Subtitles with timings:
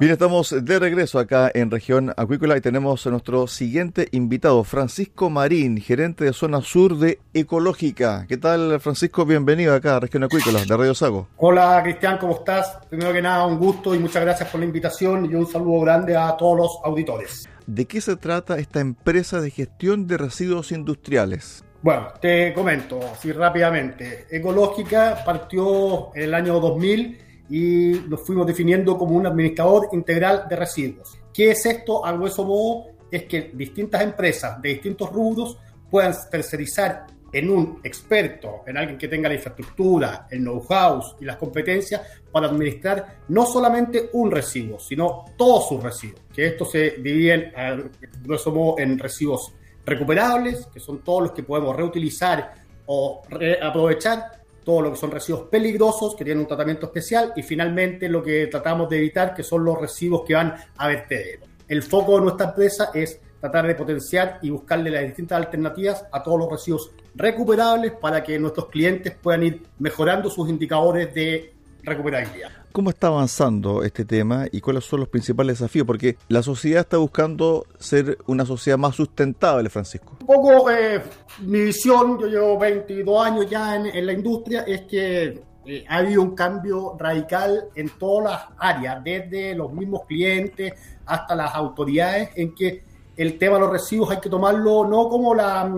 [0.00, 5.30] Bien, estamos de regreso acá en región acuícola y tenemos a nuestro siguiente invitado, Francisco
[5.30, 8.26] Marín, gerente de zona sur de Ecológica.
[8.28, 9.24] ¿Qué tal, Francisco?
[9.24, 11.28] Bienvenido acá a región acuícola de Radio Sago.
[11.36, 12.76] Hola, Cristian, ¿cómo estás?
[12.88, 16.16] Primero que nada, un gusto y muchas gracias por la invitación y un saludo grande
[16.16, 17.48] a todos los auditores.
[17.68, 21.64] ¿De qué se trata esta empresa de gestión de residuos industriales?
[21.82, 24.26] Bueno, te comento así rápidamente.
[24.28, 30.56] Ecológica partió en el año 2000 y nos fuimos definiendo como un administrador integral de
[30.56, 31.18] residuos.
[31.32, 32.04] ¿Qué es esto?
[32.04, 35.58] A grueso modo es que distintas empresas de distintos rubros
[35.90, 41.36] puedan tercerizar en un experto, en alguien que tenga la infraestructura, el know-how y las
[41.36, 42.00] competencias
[42.30, 46.22] para administrar no solamente un residuo, sino todos sus residuos.
[46.32, 47.76] Que esto se divide a
[48.22, 49.52] grueso modo en residuos
[49.84, 52.54] recuperables, que son todos los que podemos reutilizar
[52.86, 58.08] o reaprovechar, todo lo que son residuos peligrosos que tienen un tratamiento especial y finalmente
[58.08, 61.44] lo que tratamos de evitar que son los residuos que van a vertedero.
[61.68, 66.22] El foco de nuestra empresa es tratar de potenciar y buscarle las distintas alternativas a
[66.22, 71.52] todos los residuos recuperables para que nuestros clientes puedan ir mejorando sus indicadores de
[71.82, 72.63] recuperabilidad.
[72.74, 75.86] ¿Cómo está avanzando este tema y cuáles son los principales desafíos?
[75.86, 80.16] Porque la sociedad está buscando ser una sociedad más sustentable, Francisco.
[80.22, 81.00] Un poco eh,
[81.42, 86.20] mi visión, yo llevo 22 años ya en, la industria, es que eh, ha habido
[86.20, 90.72] un cambio radical en todas las áreas, desde los mismos clientes
[91.06, 92.82] hasta las autoridades, en que
[93.16, 95.72] el tema de los residuos hay que tomarlo no como la,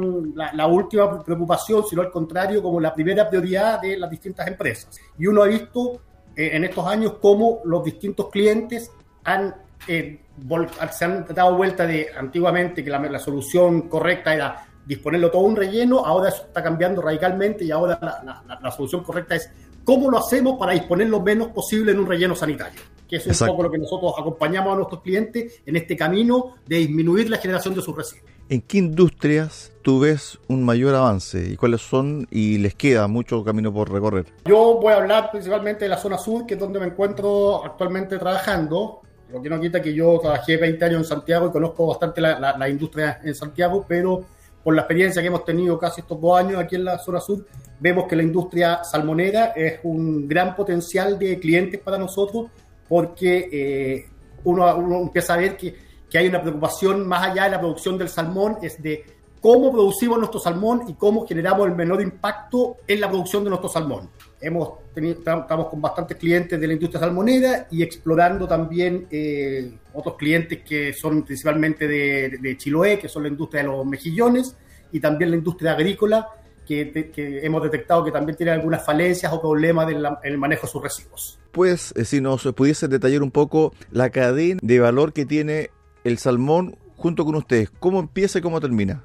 [0.54, 4.98] la, última preocupación, sino al contrario, como la primera prioridad de las distintas empresas.
[5.18, 6.00] Y uno ha visto
[6.36, 8.92] eh, en estos años cómo los distintos clientes
[9.24, 9.54] han,
[9.88, 10.20] eh,
[10.92, 16.04] se han dado vuelta de antiguamente que la, solución correcta era disponerlo todo un relleno,
[16.04, 17.98] ahora eso está cambiando radicalmente y ahora
[18.60, 19.50] la, solución correcta es
[19.82, 23.48] cómo lo hacemos para disponer lo menos posible en un relleno sanitario, que es un
[23.48, 27.74] poco lo que nosotros acompañamos a nuestros clientes en este camino de disminuir la generación
[27.74, 28.36] de sus residuos.
[28.48, 33.42] ¿En qué industrias tú ves un mayor avance y cuáles son y les queda mucho
[33.42, 34.26] camino por recorrer?
[34.44, 38.18] Yo voy a hablar principalmente de la zona sur, que es donde me encuentro actualmente
[38.18, 39.00] trabajando.
[39.32, 42.68] Lo que no quita que yo trabajé 20 años en Santiago y conozco bastante la,
[42.68, 44.24] industria en Santiago, pero
[44.62, 47.44] por la experiencia que hemos tenido casi estos dos años aquí en la zona sur,
[47.80, 52.46] vemos que la industria salmonera es un gran potencial de clientes para nosotros
[52.88, 54.06] porque eh,
[54.44, 57.98] uno, uno empieza a ver que que hay una preocupación más allá de la producción
[57.98, 59.04] del salmón, es de
[59.40, 63.68] cómo producimos nuestro salmón y cómo generamos el menor impacto en la producción de nuestro
[63.68, 64.10] salmón.
[64.40, 70.16] Hemos tenido, estamos con bastantes clientes de la industria salmonera y explorando también eh, otros
[70.16, 74.56] clientes que son principalmente de, de, Chiloé, que son la industria de los mejillones,
[74.92, 76.28] y también la industria agrícola,
[76.66, 80.82] que, hemos detectado que también tiene algunas falencias o problemas en el manejo de sus
[80.82, 81.38] residuos.
[81.52, 85.70] Pues, eh, si nos pudiese detallar un poco la cadena de valor que tiene
[86.04, 87.70] el salmón junto con ustedes?
[87.78, 89.04] ¿Cómo empieza y cómo termina?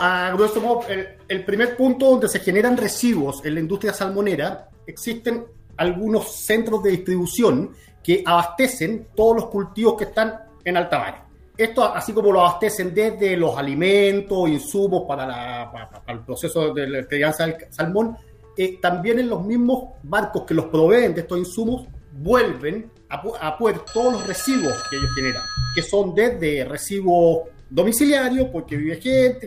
[0.00, 0.82] A grueso modo,
[1.28, 5.44] el, primer punto donde se generan residuos en la industria salmonera, existen
[5.76, 7.70] algunos centros de distribución
[8.02, 11.29] que abastecen todos los cultivos que están en alta mar.
[11.60, 15.70] Esto, así como lo abastecen desde los alimentos, insumos para,
[16.06, 18.16] el proceso de la crianza del salmón,
[18.56, 23.80] eh, también en los mismos barcos que los proveen de estos insumos vuelven a, poder
[23.92, 25.42] todos los residuos que ellos generan,
[25.74, 29.46] que son desde residuos domiciliarios, porque vive gente,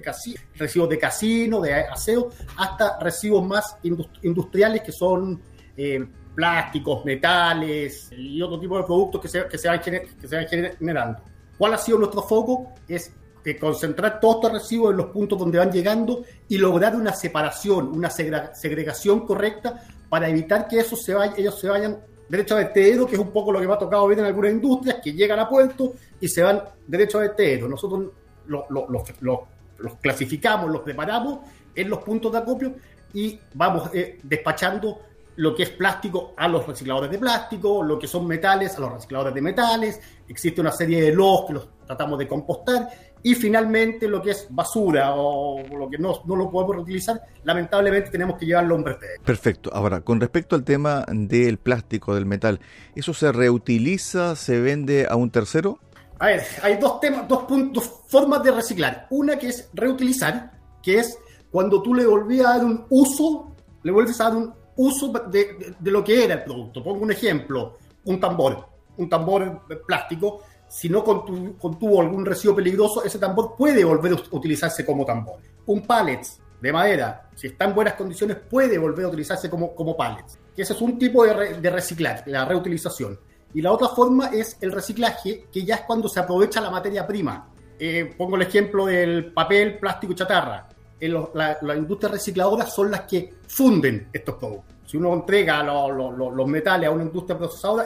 [0.54, 3.76] residuos de casino, de aseo, hasta residuos más
[4.22, 5.42] industriales que son
[5.76, 6.06] eh,
[6.36, 11.33] plásticos, metales y otro tipo de productos que se, van, que se van generando.
[11.58, 12.74] ¿Cuál ha sido nuestro foco?
[12.88, 13.12] Es
[13.60, 18.10] concentrar todos estos residuos en los puntos donde van llegando y lograr una separación, una
[18.10, 23.16] segregación correcta para evitar que esos se vayan, ellos se vayan derecho a vertedero, que
[23.16, 25.50] es un poco lo que me ha tocado ver en algunas industrias, que llegan a
[25.50, 27.68] puerto y se van derecho a vertedero.
[27.68, 28.12] Nosotros
[28.48, 31.40] los, clasificamos, los preparamos
[31.76, 32.74] en los puntos de acopio
[33.14, 35.00] y vamos eh, despachando
[35.36, 38.94] lo que es plástico a los recicladores de plástico, lo que son metales a los
[38.94, 42.90] recicladores de metales, existe una serie de los que los tratamos de compostar
[43.24, 48.10] y finalmente lo que es basura o lo que no, no lo podemos reutilizar, lamentablemente
[48.10, 49.24] tenemos que llevarlo a un vertedero.
[49.24, 49.70] Perfecto.
[49.74, 52.60] Ahora, con respecto al tema del plástico, del metal,
[52.96, 55.80] ¿eso se reutiliza, se vende a un tercero?
[56.20, 59.08] A ver, hay dos temas, dos puntos, formas de reciclar.
[59.10, 60.52] Una que es reutilizar,
[60.82, 61.18] que es
[61.50, 65.76] cuando tú le volvías a dar un uso, le vuelves a dar un uso de,
[65.84, 66.84] lo que era el producto.
[66.84, 68.68] Pongo un ejemplo, un tambor,
[68.98, 74.86] un tambor plástico, si no contuvo algún residuo peligroso, ese tambor puede volver a utilizarse
[74.86, 75.36] como tambor.
[75.68, 76.22] Un pallet
[76.60, 80.40] de madera, si está en buenas condiciones, puede volver a utilizarse como, como pallets.
[80.56, 83.20] Ese es un tipo de, de reciclaje, la reutilización.
[83.54, 87.06] Y la otra forma es el reciclaje, que ya es cuando se aprovecha la materia
[87.06, 87.50] prima.
[87.78, 90.70] Eh, pongo el ejemplo del papel, plástico y chatarra
[91.10, 94.76] las industrias recicladoras son las que funden estos productos.
[94.86, 97.86] Si uno entrega los metales a una industria procesadora,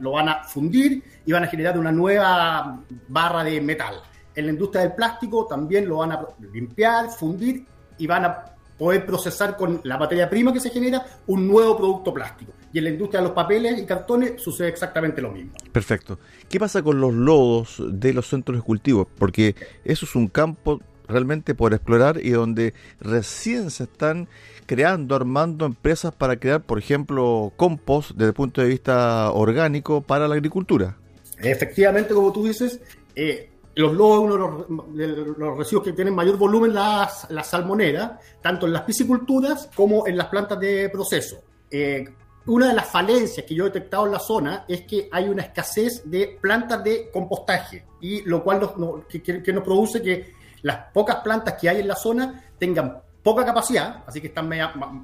[0.00, 3.94] lo van a fundir y van a generar una nueva barra de metal.
[4.34, 7.64] En la industria del plástico también lo van a limpiar, fundir
[7.98, 8.44] y van a
[8.76, 12.52] poder procesar con la materia prima que se genera un nuevo producto plástico.
[12.72, 15.52] Y en la industria de los papeles y cartones sucede exactamente lo mismo.
[15.72, 16.18] Perfecto.
[16.48, 19.08] ¿Qué pasa con los lodos de los centros de cultivo?
[19.18, 24.28] Porque eso es un campo realmente por explorar y donde recién se están
[24.66, 30.28] creando, armando empresas para crear, por ejemplo, compost desde el punto de vista orgánico para
[30.28, 30.96] la agricultura.
[31.38, 32.80] Efectivamente, como tú dices,
[33.14, 38.12] eh, los lodos uno de los, residuos que tienen mayor volumen las, las salmoneras,
[38.42, 41.42] tanto en las pisciculturas como en las plantas de proceso.
[41.70, 42.04] Eh,
[42.46, 45.42] una de las falencias que yo he detectado en la zona es que hay una
[45.42, 51.16] escasez de plantas de compostaje, y lo cual nos, que nos produce que las pocas
[51.16, 54.50] plantas que hay en la zona tengan poca capacidad, así que están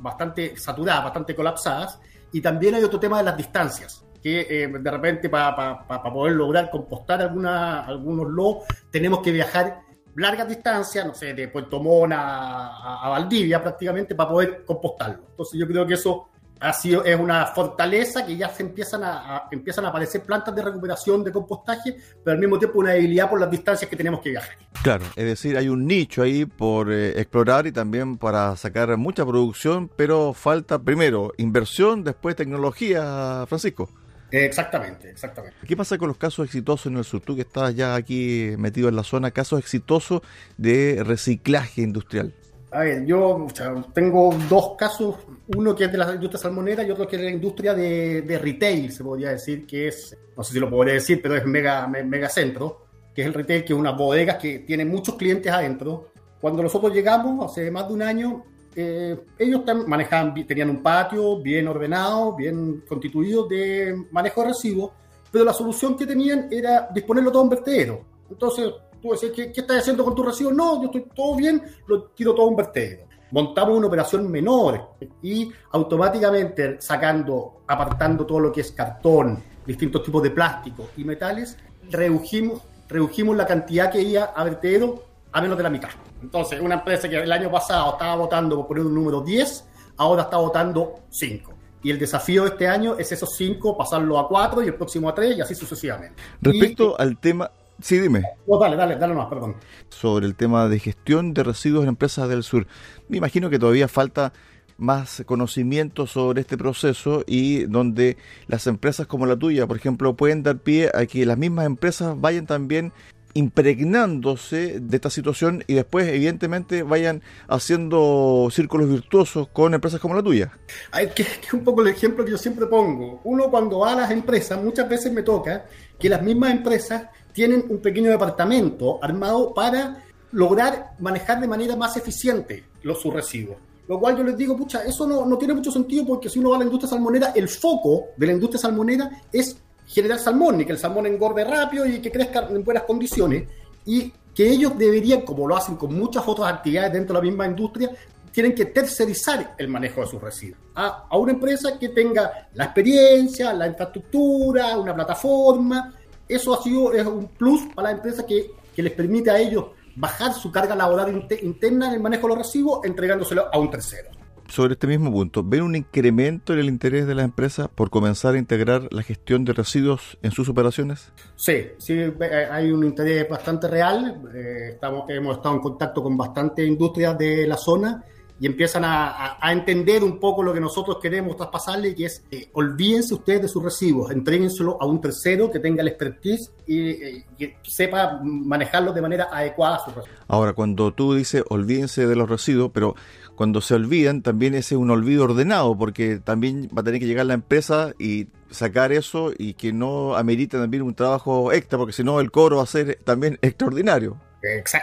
[0.02, 1.98] bastante saturadas, bastante colapsadas,
[2.32, 6.70] y también hay otro tema de las distancias, que eh, de repente para poder lograr
[6.70, 9.80] compostar alguna, algunos lodos tenemos que viajar
[10.16, 15.24] largas distancias, no sé, de Puerto Montt a, a Valdivia prácticamente para poder compostarlo.
[15.30, 16.28] Entonces yo creo que eso
[16.60, 20.62] ha sido, es una fortaleza que ya se empiezan a, empiezan a aparecer plantas de
[20.62, 24.30] recuperación de compostaje, pero al mismo tiempo una debilidad por las distancias que tenemos que
[24.30, 24.56] viajar.
[24.82, 29.24] Claro, es decir, hay un nicho ahí por eh, explorar y también para sacar mucha
[29.26, 33.90] producción, pero falta primero inversión, después tecnología, Francisco.
[34.30, 35.56] Exactamente, exactamente.
[35.66, 37.20] ¿Qué pasa con los casos exitosos en el sur?
[37.20, 40.22] Tú que estás ya aquí metido en la zona, casos exitosos
[40.56, 42.34] de reciclaje industrial.
[42.74, 43.46] A ver, yo
[43.92, 45.14] tengo dos casos,
[45.54, 48.40] uno que es de la industria salmonera y otro que es de la industria de,
[48.42, 51.86] retail, se podría decir, que es, no sé si lo podría decir, pero es mega,
[51.86, 56.08] mega centro, que es el retail, que es una bodega que tiene muchos clientes adentro.
[56.40, 58.44] Cuando nosotros llegamos, hace más de un año,
[58.74, 64.90] eh, ellos manejaban, tenían un patio bien ordenado, bien constituido de manejo de residuos,
[65.30, 68.04] pero la solución que tenían era disponerlo todo en vertedero.
[68.28, 68.72] Entonces,
[69.04, 70.52] tú decís, ¿qué, ¿qué, estás haciendo con tu residuo?
[70.52, 73.06] No, yo estoy todo bien, lo tiro todo un vertedero.
[73.30, 80.22] Montamos una operación menor y automáticamente sacando, apartando todo lo que es cartón, distintos tipos
[80.22, 81.58] de plástico y metales,
[81.90, 85.90] redujimos, redujimos la cantidad que iba a vertedero a menos de la mitad.
[86.22, 89.64] Entonces, una empresa que el año pasado estaba votando por poner un número 10,
[89.98, 91.52] ahora está votando 5.
[91.82, 95.08] Y el desafío de este año es esos 5 pasarlo a 4 y el próximo
[95.08, 96.22] a 3 y así sucesivamente.
[96.40, 97.50] Respecto al tema
[97.80, 98.22] Sí, dime.
[98.46, 99.56] No, dale, dale, dale más, perdón.
[99.88, 102.66] Sobre el tema de gestión de residuos en empresas del sur.
[103.08, 104.32] Me imagino que todavía falta
[104.76, 108.16] más conocimiento sobre este proceso y donde
[108.46, 112.20] las empresas como la tuya, por ejemplo, pueden dar pie a que las mismas empresas
[112.20, 112.92] vayan también
[113.34, 120.22] impregnándose de esta situación y después evidentemente vayan haciendo círculos virtuosos con empresas como la
[120.22, 120.52] tuya.
[120.92, 123.20] Hay que, es un poco el ejemplo que yo siempre pongo.
[123.24, 125.66] Uno cuando va a las empresas, muchas veces me toca
[125.98, 131.96] que las mismas empresas tienen un pequeño departamento armado para lograr manejar de manera más
[131.96, 133.58] eficiente los sus residuos.
[133.86, 136.50] Lo cual yo les digo, pucha, eso no, no tiene mucho sentido porque si uno
[136.50, 140.64] va a la industria salmonera, el foco de la industria salmonera es generar salmón y
[140.64, 143.44] que el salmón engorde rápido y que crezca en buenas condiciones.
[143.86, 147.46] y que ellos deberían, como lo hacen con muchas otras actividades dentro de la misma
[147.46, 147.90] industria,
[148.32, 152.64] tienen que tercerizar el manejo de sus residuos a, a una empresa que tenga la
[152.64, 155.94] experiencia, la infraestructura, una plataforma.
[156.26, 159.66] Eso ha sido es un plus para la empresa que, que les permite a ellos
[159.94, 164.10] bajar su carga laboral interna en el manejo de los residuos entregándoselo a un tercero
[164.48, 168.34] sobre este mismo punto, ¿ven un incremento en el interés de las empresas por comenzar
[168.34, 171.12] a integrar la gestión de residuos en sus operaciones?
[171.36, 174.22] Sí, sí, eh, hay un interés bastante real.
[174.34, 178.04] Eh, estamos, hemos estado en contacto con bastantes industrias de la zona
[178.40, 182.48] y empiezan a, a, entender un poco lo que nosotros queremos traspasarle, que es eh,
[182.52, 187.24] olvídense ustedes de sus residuos, entréguenselo a un tercero que tenga la expertise y, y,
[187.38, 189.78] que sepa manejarlos de manera adecuada.
[189.84, 190.20] Sus residuos.
[190.26, 192.96] Ahora, cuando tú dices olvídense de los residuos, pero
[193.34, 197.06] cuando se olvidan, también ese es un olvido ordenado, porque también va a tener que
[197.06, 201.92] llegar la empresa y sacar eso y que no amerite también un trabajo extra, porque
[201.92, 204.16] si no el cobro va a ser también extraordinario.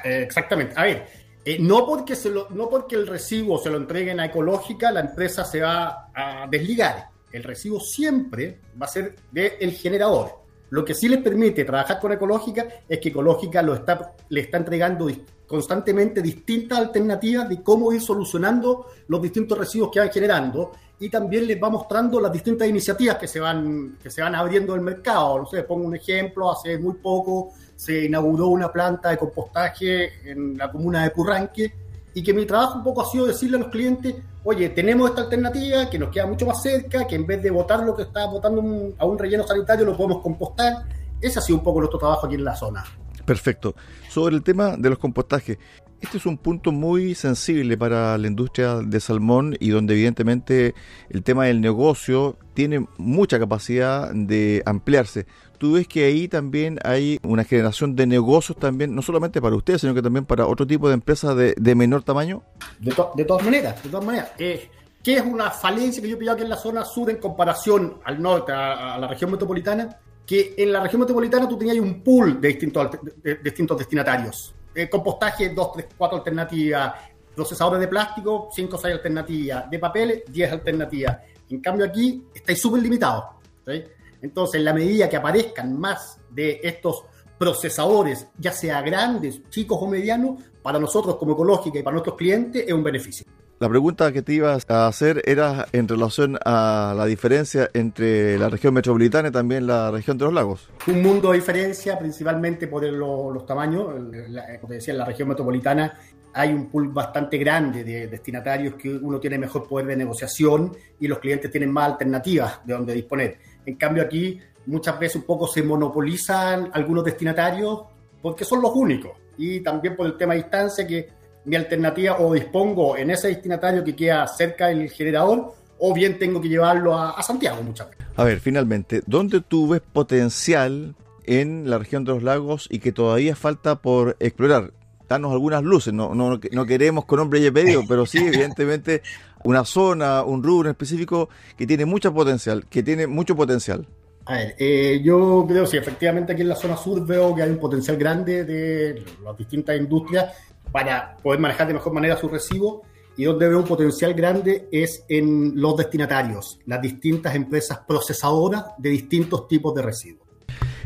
[0.03, 0.74] Exactamente.
[0.75, 1.08] A ver,
[1.46, 5.01] eh, no, porque se lo, no porque el recibo se lo entreguen a Ecológica, la
[5.01, 7.10] empresa se va a desligar.
[7.31, 10.40] El recibo siempre va a ser del generador.
[10.71, 14.57] Lo que sí les permite trabajar con Ecológica es que Ecológica lo está, le está
[14.57, 15.07] entregando
[15.45, 21.45] constantemente distintas alternativas de cómo ir solucionando los distintos residuos que van generando y también
[21.45, 25.39] les va mostrando las distintas iniciativas que se van, que se van abriendo el mercado.
[25.39, 30.57] No sé, pongo un ejemplo, hace muy poco se inauguró una planta de compostaje en
[30.57, 31.73] la comuna de Purranque
[32.13, 35.21] y que mi trabajo un poco ha sido decirle a los clientes, oye, tenemos esta
[35.21, 38.25] alternativa que nos queda mucho más cerca, que en vez de botar lo que está
[38.25, 40.86] botando un, a un relleno sanitario lo podemos compostar.
[41.19, 42.83] Ese ha sido un poco nuestro trabajo aquí en la zona.
[43.25, 43.75] Perfecto.
[44.10, 45.57] Sobre el tema de los compostajes,
[46.01, 50.74] este es un punto muy sensible para la industria de salmón y donde evidentemente
[51.10, 55.27] el tema del negocio tiene mucha capacidad de ampliarse.
[55.61, 59.81] ¿Tú ves que ahí también hay una generación de negocios también, no solamente para ustedes,
[59.81, 62.41] sino que también para otro tipo de empresas de, de menor tamaño?
[62.79, 64.31] De, to de, todas maneras, de todas maneras.
[64.39, 64.71] Eh,
[65.03, 67.99] ¿Qué es una falencia que yo he pillado aquí en la zona sur en comparación
[68.05, 69.99] al norte, a, a la región metropolitana?
[70.25, 72.89] que en la región metropolitana tú tenías un pool de distintos,
[73.21, 74.55] de, distintos destinatarios.
[74.73, 76.93] Eh, compostaje, dos, tres, cuatro alternativas.
[77.35, 79.69] Procesadores de plástico, cinco o seis alternativas.
[79.69, 81.19] De papel, diez alternativas.
[81.51, 83.25] En cambio aquí estáis súper limitados.
[83.63, 83.83] ¿sí?
[84.21, 87.03] Entonces, en la medida que aparezcan más de estos
[87.37, 92.65] procesadores, ya sea grandes, chicos o medianos, para nosotros como ecológica y para nuestros clientes
[92.67, 93.25] es un beneficio.
[93.61, 98.49] La pregunta que te ibas a hacer era en relación a la diferencia entre la
[98.49, 100.67] región metropolitana y también la región de los lagos.
[100.87, 103.87] Un mundo de diferencia, principalmente por los, los, tamaños.
[104.29, 105.95] La, como te decía, en la región metropolitana
[106.33, 111.07] hay un pool bastante grande de destinatarios que uno tiene mejor poder de negociación y
[111.07, 113.37] los clientes tienen más alternativas de donde disponer.
[113.65, 117.81] En cambio aquí muchas veces un poco se monopolizan algunos destinatarios
[118.21, 121.09] porque son los únicos y también por el tema de distancia que
[121.45, 126.39] mi alternativa o dispongo en ese destinatario que queda cerca del generador o bien tengo
[126.39, 128.05] que llevarlo a, a Santiago muchas veces.
[128.15, 132.91] A ver, finalmente, ¿dónde tú ves potencial en la región de los lagos y que
[132.91, 134.73] todavía falta por explorar?
[135.09, 139.01] Danos algunas luces, no, no, no queremos con nombre y apellido, pero sí, evidentemente,
[139.43, 143.88] una zona, un rubro específico que tiene mucho potencial, que tiene mucho potencial.
[144.25, 147.41] A ver, eh, yo creo que sí, efectivamente aquí en la zona sur veo que
[147.41, 150.33] hay un potencial grande de las distintas industrias
[150.71, 152.83] para poder manejar de mejor manera su recibo
[153.17, 158.89] y donde veo un potencial grande es en los destinatarios, las distintas empresas procesadoras de
[158.89, 160.27] distintos tipos de residuos.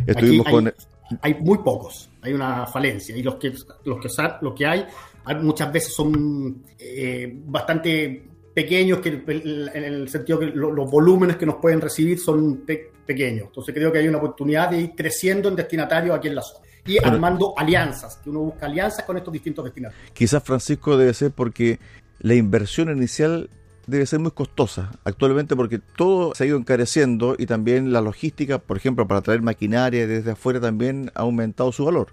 [0.08, 0.74] Estuvimos hay, con...
[1.22, 4.10] hay, muy pocos, hay una falencia y los que, los que,
[4.42, 4.86] los que hay,
[5.26, 8.24] hay muchas veces son eh, bastante
[8.56, 13.50] pequeños que en el sentido que los volúmenes que nos pueden recibir son pe pequeños.
[13.50, 16.66] Entonces creo que hay una oportunidad de ir creciendo en destinatarios aquí en la zona
[16.88, 20.12] y Pero, armando alianzas, que uno busca alianzas con estos distintos destinatarios.
[20.14, 21.78] Quizás Francisco debe ser porque
[22.20, 23.50] la inversión inicial
[23.86, 28.58] debe ser muy costosa actualmente porque todo se ha ido encareciendo y también la logística,
[28.58, 32.08] por ejemplo, para traer maquinaria desde afuera también ha aumentado su valor.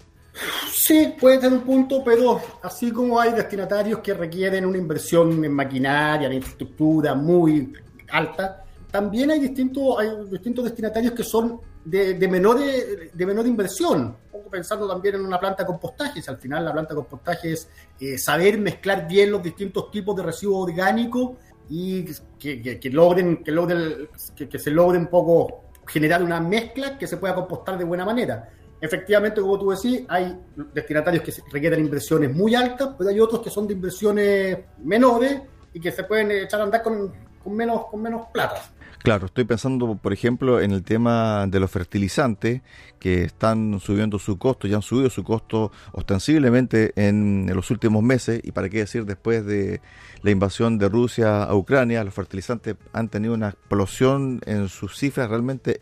[0.71, 5.53] Sí, puede tener un punto, pero así como hay destinatarios que requieren una inversión en
[5.53, 7.71] maquinaria, en infraestructura muy
[8.09, 14.15] alta, también hay distintos, hay distintos destinatarios que son de, de, menor, de menor inversión.
[14.49, 17.67] Pensando también en una planta de compostaje, si al final la planta de compostaje es
[17.99, 21.31] eh, saber mezclar bien los distintos tipos de residuos orgánicos
[21.69, 22.05] y
[22.37, 27.17] que, logren, que, logren que, que se logre un poco generar una mezcla que se
[27.17, 28.47] pueda compostar de buena manera
[28.83, 30.37] efectivamente, como tú decís, hay
[30.73, 35.41] destinatarios que requieren inversiones muy altas, pero hay otros que son de inversiones menores
[35.73, 38.61] y que se pueden echar a andar con, con menos, con menos plata.
[39.03, 42.61] Claro, estoy pensando, por ejemplo, en el tema de los fertilizantes
[42.99, 48.41] que están subiendo su costo, ya han subido su costo ostensiblemente en, los últimos meses,
[48.43, 49.79] y para qué decir después de
[50.21, 55.29] la invasión de Rusia a Ucrania, los fertilizantes han tenido una explosión en sus cifras
[55.29, 55.79] realmente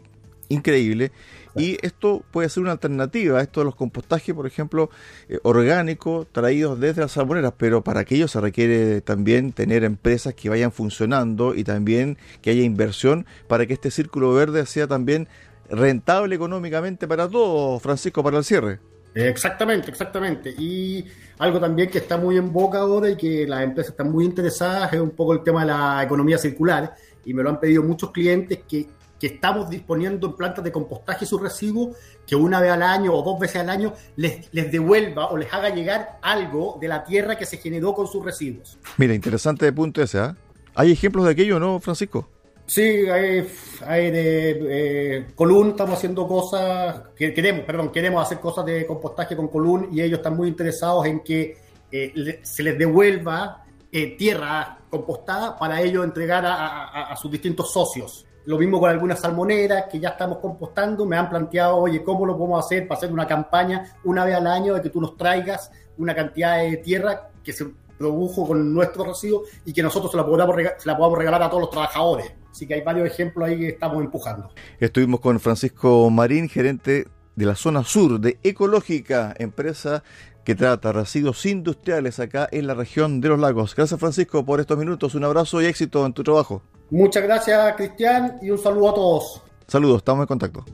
[0.50, 1.12] increíble
[1.56, 4.90] y esto puede ser una alternativa a esto de los compostajes, por ejemplo,
[5.30, 10.50] eh, orgánicos traídos desde las salmoneras, pero para aquello se requiere también tener empresas que
[10.50, 15.28] vayan funcionando y también que haya inversión para que este círculo verde sea también
[15.70, 18.80] rentable económicamente para todos, Francisco, para el cierre.
[19.14, 20.54] Exactamente, exactamente.
[20.58, 21.06] Y
[21.38, 24.94] algo también que está muy en boca ahora y que las empresas están muy interesadas
[24.94, 26.96] es un poco el tema de la economía circular.
[27.26, 28.88] Y me lo han pedido muchos clientes que
[29.22, 33.22] que estamos disponiendo en plantas de compostaje sus residuos, que una vez al año o
[33.22, 37.38] dos veces al año les, les devuelva o les haga llegar algo de la tierra
[37.38, 38.80] que se generó con sus residuos.
[38.98, 40.18] Mira, interesante punto ese.
[40.18, 40.36] ¿ah?
[40.74, 42.28] ¿Hay ejemplos de aquello, no, Francisco?
[42.66, 43.48] Sí, hay,
[43.86, 49.36] hay de eh, Colún, estamos haciendo cosas, que queremos, perdón, queremos hacer cosas de compostaje
[49.36, 51.58] con Colún y ellos están muy interesados en que
[51.92, 58.26] eh, se les devuelva eh, tierra compostada para ellos entregar a sus distintos socios.
[58.46, 61.06] Lo mismo con algunas salmoneras que ya estamos compostando.
[61.06, 64.48] Me han planteado, oye, ¿cómo lo podemos hacer para hacer una campaña una vez al
[64.48, 67.68] año de que tú nos traigas una cantidad de tierra que se
[67.98, 71.50] produjo con nuestro residuos y que nosotros se la, podamos se la podamos regalar a
[71.50, 72.32] todos los trabajadores?
[72.52, 74.50] Así que hay varios ejemplos ahí que estamos empujando.
[74.80, 80.04] Estuvimos con Francisco Marín, gerente de la zona sur de Ecológica, empresa
[80.44, 83.76] que trata residuos industriales acá en la región de los lagos.
[83.76, 86.64] Gracias Francisco por estos minutos, un abrazo y éxito en tu trabajo.
[86.92, 89.42] Muchas gracias Cristian y un saludo a todos.
[89.66, 90.66] Saludos, estamos en contacto.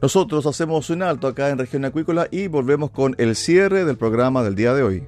[0.00, 4.42] Nosotros hacemos un alto acá en región acuícola y volvemos con el cierre del programa
[4.42, 5.06] del día de hoy.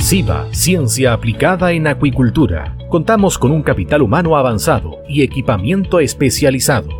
[0.00, 2.76] SIVA, Ciencia Aplicada en Acuicultura.
[2.88, 6.99] Contamos con un capital humano avanzado y equipamiento especializado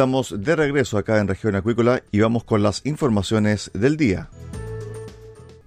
[0.00, 4.30] Estamos de regreso acá en región acuícola y vamos con las informaciones del día.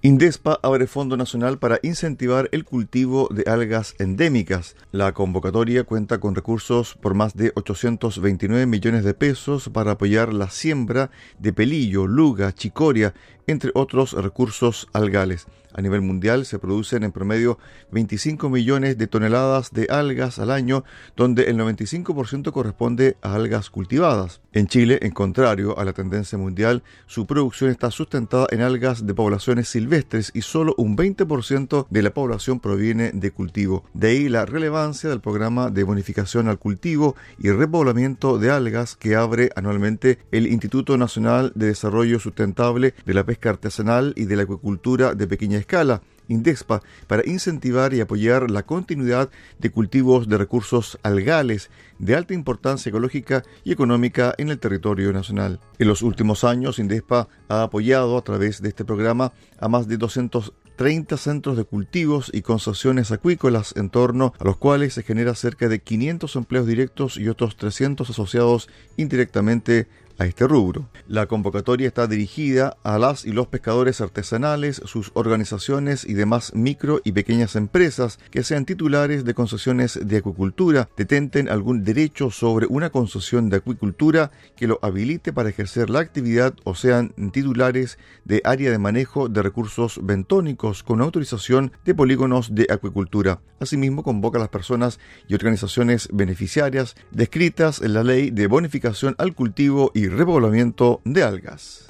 [0.02, 4.74] Indespa abre Fondo Nacional para incentivar el cultivo de algas endémicas.
[4.90, 10.50] La convocatoria cuenta con recursos por más de 829 millones de pesos para apoyar la
[10.50, 13.14] siembra de pelillo, luga, chicoria,
[13.46, 15.46] entre otros recursos algales.
[15.74, 17.58] A nivel mundial se producen en promedio
[17.90, 20.84] 25 millones de toneladas de algas al año,
[21.16, 24.40] donde el 95% corresponde a algas cultivadas.
[24.52, 29.14] En Chile, en contrario a la tendencia mundial, su producción está sustentada en algas de
[29.14, 33.84] poblaciones silvestres y solo un 20% de la población proviene de cultivo.
[33.94, 39.16] De ahí la relevancia del programa de bonificación al cultivo y repoblamiento de algas que
[39.16, 44.44] abre anualmente el Instituto Nacional de Desarrollo Sustentable de la Pesca Artesanal y de la
[44.44, 50.98] Acuicultura de Pequeña escala, INDEXPA, para incentivar y apoyar la continuidad de cultivos de recursos
[51.02, 55.60] algales de alta importancia ecológica y económica en el territorio nacional.
[55.78, 59.96] En los últimos años, INDEXPA ha apoyado a través de este programa a más de
[59.96, 65.68] 230 centros de cultivos y concesiones acuícolas en torno a los cuales se genera cerca
[65.68, 70.88] de 500 empleos directos y otros 300 asociados indirectamente a este rubro.
[71.08, 77.00] La convocatoria está dirigida a las y los pescadores artesanales, sus organizaciones y demás micro
[77.04, 82.90] y pequeñas empresas que sean titulares de concesiones de acuicultura, detenten algún derecho sobre una
[82.90, 88.70] concesión de acuicultura que lo habilite para ejercer la actividad o sean titulares de área
[88.70, 93.40] de manejo de recursos bentónicos con autorización de polígonos de acuicultura.
[93.60, 94.98] Asimismo, convoca a las personas
[95.28, 101.86] y organizaciones beneficiarias descritas en la ley de bonificación al cultivo y repoblamiento de algas.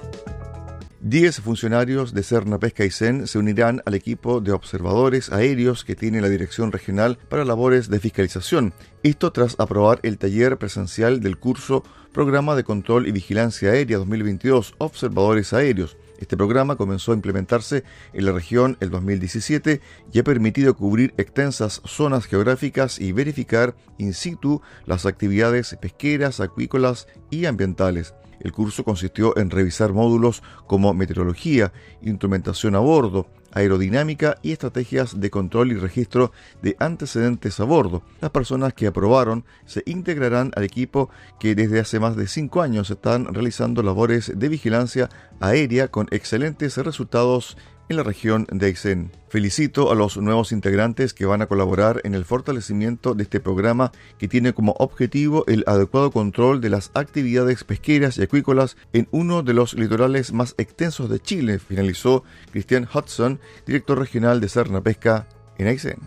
[1.07, 5.95] Diez funcionarios de Cerna Pesca y CEN se unirán al equipo de observadores aéreos que
[5.95, 8.73] tiene la Dirección Regional para labores de fiscalización.
[9.03, 14.73] Esto tras aprobar el taller presencial del curso Programa de Control y Vigilancia Aérea 2022
[14.79, 15.95] Observadores Aéreos.
[16.17, 21.81] Este programa comenzó a implementarse en la región el 2017 y ha permitido cubrir extensas
[21.85, 28.13] zonas geográficas y verificar in situ las actividades pesqueras, acuícolas y ambientales.
[28.39, 35.31] El curso consistió en revisar módulos como meteorología, instrumentación a bordo, aerodinámica y estrategias de
[35.31, 38.03] control y registro de antecedentes a bordo.
[38.21, 42.91] Las personas que aprobaron se integrarán al equipo que desde hace más de cinco años
[42.91, 47.57] están realizando labores de vigilancia aérea con excelentes resultados
[47.89, 49.11] en la región de Aysén.
[49.29, 53.91] Felicito a los nuevos integrantes que van a colaborar en el fortalecimiento de este programa
[54.17, 59.43] que tiene como objetivo el adecuado control de las actividades pesqueras y acuícolas en uno
[59.43, 65.27] de los litorales más extensos de Chile, finalizó Christian Hudson, director regional de Serna Pesca
[65.57, 65.99] en Aysén.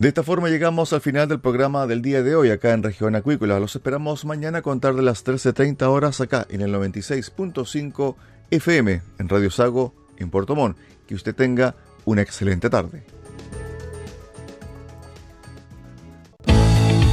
[0.00, 3.16] De esta forma llegamos al final del programa del día de hoy acá en Región
[3.16, 3.60] Acuícola.
[3.60, 8.16] Los esperamos mañana a contar de las 13.30 horas acá en el 96.5
[8.50, 10.76] FM en Radio Sago en Puerto Montt.
[11.06, 13.02] Que usted tenga una excelente tarde.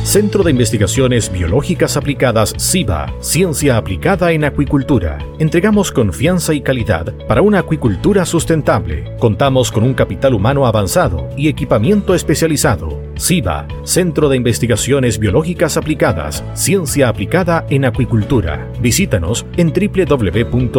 [0.07, 5.17] Centro de Investigaciones Biológicas Aplicadas CIBA, Ciencia Aplicada en Acuicultura.
[5.37, 9.17] Entregamos confianza y calidad para una acuicultura sustentable.
[9.19, 12.96] Contamos con un capital humano avanzado y equipamiento especializado.
[13.19, 18.71] CIBA, Centro de Investigaciones Biológicas Aplicadas, Ciencia Aplicada en Acuicultura.
[18.79, 20.77] Visítanos en www.ciba.cl.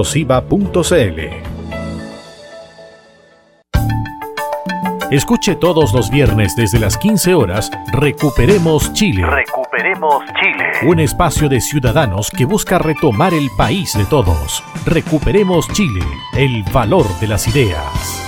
[5.11, 9.25] Escuche todos los viernes desde las 15 horas Recuperemos Chile.
[9.25, 10.87] Recuperemos Chile.
[10.87, 14.63] Un espacio de ciudadanos que busca retomar el país de todos.
[14.85, 16.05] Recuperemos Chile,
[16.37, 18.28] el valor de las ideas.